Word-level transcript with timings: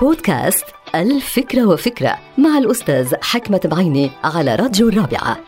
بودكاست 0.00 0.64
ألف 0.94 1.25
فكرة 1.25 1.66
وفكرة 1.66 2.18
مع 2.38 2.58
الأستاذ 2.58 3.14
حكمت 3.22 3.60
بعيني 3.64 4.10
على 4.24 4.54
راديو 4.54 4.88
الرابعة. 4.88 5.38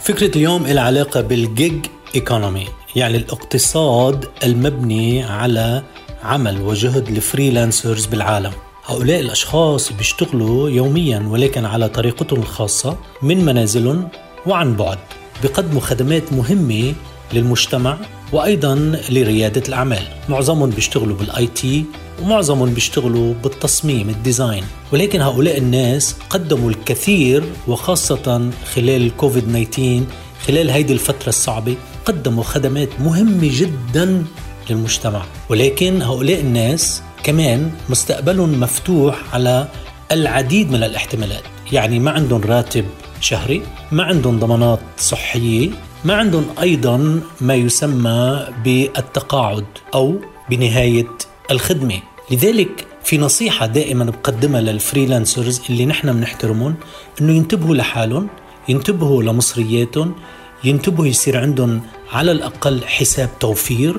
فكرة 0.00 0.36
اليوم 0.36 0.66
لها 0.66 0.82
علاقة 0.82 1.20
بال 1.20 1.86
gig 2.14 2.30
economy 2.30 2.66
يعني 2.96 3.16
الاقتصاد 3.16 4.24
المبني 4.44 5.24
على 5.24 5.82
عمل 6.22 6.60
وجهد 6.60 7.08
ال 7.08 7.16
freelancers 7.16 8.06
بالعالم. 8.06 8.52
هؤلاء 8.86 9.20
الأشخاص 9.20 9.92
بيشتغلوا 9.92 10.70
يوميا 10.70 11.28
ولكن 11.28 11.64
على 11.64 11.88
طريقتهم 11.88 12.40
الخاصة 12.40 12.96
من 13.22 13.44
منازلهم 13.44 14.08
وعن 14.46 14.76
بعد 14.76 14.98
بيقدموا 15.42 15.80
خدمات 15.80 16.32
مهمة 16.32 16.94
للمجتمع 17.32 17.98
وأيضا 18.32 18.74
لريادة 19.10 19.62
الأعمال. 19.68 20.02
معظمهم 20.28 20.70
بيشتغلوا 20.70 21.16
بال 21.16 21.46
IT 21.46 21.84
ومعظمهم 22.22 22.74
بيشتغلوا 22.74 23.34
بالتصميم 23.34 24.08
ال 24.08 24.15
design. 24.15 24.64
ولكن 24.92 25.20
هؤلاء 25.20 25.58
الناس 25.58 26.16
قدموا 26.30 26.70
الكثير 26.70 27.44
وخاصة 27.68 28.50
خلال 28.74 29.06
الكوفيد 29.06 29.68
19 29.70 30.02
خلال 30.46 30.70
هيدي 30.70 30.92
الفترة 30.92 31.28
الصعبة 31.28 31.76
قدموا 32.04 32.42
خدمات 32.42 32.88
مهمة 33.00 33.50
جدا 33.52 34.24
للمجتمع. 34.70 35.22
ولكن 35.48 36.02
هؤلاء 36.02 36.40
الناس 36.40 37.02
كمان 37.22 37.70
مستقبلهم 37.88 38.60
مفتوح 38.60 39.34
على 39.34 39.68
العديد 40.12 40.70
من 40.70 40.82
الاحتمالات. 40.82 41.42
يعني 41.72 41.98
ما 41.98 42.10
عندهم 42.10 42.40
راتب 42.40 42.84
شهري 43.20 43.62
ما 43.92 44.02
عندهم 44.02 44.38
ضمانات 44.38 44.80
صحية 44.98 45.70
ما 46.04 46.14
عندهم 46.14 46.44
أيضا 46.60 47.20
ما 47.40 47.54
يسمى 47.54 48.46
بالتقاعد 48.64 49.64
أو 49.94 50.16
بنهاية 50.50 51.08
الخدمة. 51.50 52.11
لذلك 52.30 52.86
في 53.04 53.18
نصيحة 53.18 53.66
دائما 53.66 54.04
بقدمها 54.04 54.60
لل 54.60 54.75
freelancers 54.75 55.60
اللي 55.70 55.86
نحن 55.86 56.12
بنحترمهم 56.12 56.74
إنه 57.20 57.32
ينتبهوا 57.32 57.74
لحالهم 57.74 58.28
ينتبهوا 58.68 59.22
لمصرياتهم 59.22 60.14
ينتبهوا 60.64 61.06
يصير 61.06 61.38
عندهم 61.38 61.82
على 62.12 62.32
الأقل 62.32 62.84
حساب 62.84 63.30
توفير 63.40 63.96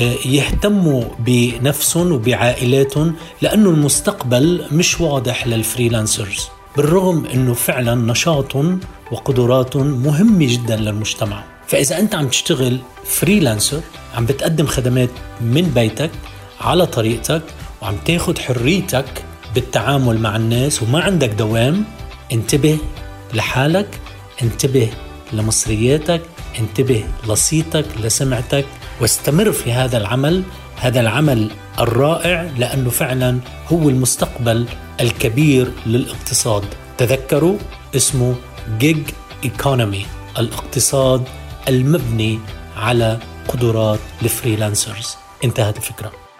آه، 0.00 0.14
يهتموا 0.26 1.04
بنفسهم 1.18 2.12
وبعائلاتهم 2.12 3.14
لأنه 3.42 3.70
المستقبل 3.70 4.64
مش 4.72 5.00
واضح 5.00 5.46
لل 5.46 5.61
freelancers. 5.61 6.48
بالرغم 6.76 7.26
إنه 7.26 7.54
فعلا 7.54 7.94
نشاطهم 7.94 8.80
وقدراتهم 9.12 9.86
مهمه 9.86 10.46
جدا 10.46 10.76
للمجتمع. 10.76 11.44
فإذا 11.66 11.98
أنت 11.98 12.14
عم 12.14 12.28
تشتغل 12.28 12.78
فريلانسر 13.04 13.80
عم 14.14 14.26
بتقدم 14.26 14.66
خدمات 14.66 15.10
من 15.40 15.62
بيتك 15.74 16.10
على 16.64 16.86
طريقتك 16.86 17.42
وعم 17.82 17.96
تاخذ 18.04 18.38
حريتك 18.38 19.24
بالتعامل 19.54 20.20
مع 20.20 20.36
الناس 20.36 20.82
وما 20.82 21.00
عندك 21.00 21.28
دوام 21.28 21.84
انتبه 22.32 22.78
لحالك 23.34 24.00
انتبه 24.42 24.90
لمصرياتك 25.32 26.22
انتبه 26.58 27.04
لصيتك 27.28 27.84
لسمعتك 28.00 28.66
واستمر 29.00 29.52
في 29.52 29.72
هذا 29.72 29.98
العمل. 29.98 30.42
هذا 30.76 31.00
العمل 31.00 31.50
الرائع 31.80 32.50
لأنه 32.58 32.90
فعلا 32.90 33.38
هو 33.72 33.88
المستقبل 33.88 34.66
الكبير 35.00 35.72
للاقتصاد. 35.86 36.64
تذكروا 36.98 37.58
اسمه 37.96 38.34
gig 38.78 38.98
economy 39.44 40.06
الاقتصاد 40.38 41.24
المبني 41.68 42.38
على 42.76 43.18
قدرات 43.48 44.00
ال 44.22 44.29
freelancers. 44.29 45.16
انتهت 45.44 45.76
الفكرة. 45.76 46.23